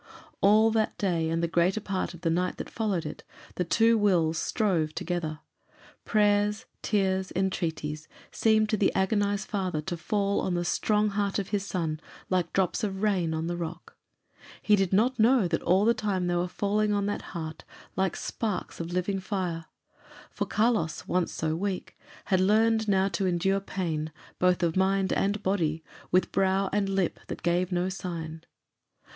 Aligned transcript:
All 0.41 0.71
that 0.71 0.97
day, 0.97 1.29
and 1.29 1.43
the 1.43 1.47
greater 1.47 1.79
part 1.79 2.15
of 2.15 2.21
the 2.21 2.31
night 2.31 2.57
that 2.57 2.71
followed 2.71 3.05
it, 3.05 3.23
the 3.53 3.63
two 3.63 3.99
wills 3.99 4.39
strove 4.39 4.95
together. 4.95 5.41
Prayers, 6.05 6.65
tears, 6.81 7.31
entreaties, 7.35 8.07
seemed 8.31 8.67
to 8.69 8.77
the 8.77 8.91
agonized 8.95 9.47
father 9.47 9.79
to 9.81 9.95
fall 9.95 10.41
on 10.41 10.55
the 10.55 10.65
strong 10.65 11.09
heart 11.09 11.37
of 11.37 11.49
his 11.49 11.67
son 11.67 11.99
like 12.31 12.51
drops 12.51 12.83
of 12.83 13.03
rain 13.03 13.31
on 13.31 13.45
the 13.45 13.55
rock. 13.55 13.95
He 14.63 14.75
did 14.75 14.91
not 14.91 15.19
know 15.19 15.47
that 15.47 15.61
all 15.61 15.85
the 15.85 15.93
time 15.93 16.25
they 16.25 16.35
were 16.35 16.47
falling 16.47 16.91
on 16.93 17.05
that 17.05 17.21
heart 17.37 17.63
like 17.95 18.15
sparks 18.15 18.79
of 18.79 18.91
living 18.91 19.19
fire; 19.19 19.65
for 20.31 20.47
Carlos, 20.47 21.05
once 21.07 21.31
so 21.31 21.55
weak, 21.55 21.95
had 22.25 22.39
learned 22.41 22.87
now 22.87 23.07
to 23.09 23.27
endure 23.27 23.59
pain, 23.59 24.11
both 24.39 24.63
of 24.63 24.75
mind 24.75 25.13
and 25.13 25.43
body, 25.43 25.83
with 26.09 26.31
brow 26.31 26.71
and 26.73 26.89
lip 26.89 27.19
that 27.27 27.43
"gave 27.43 27.71
no 27.71 27.87
sign." 27.87 28.43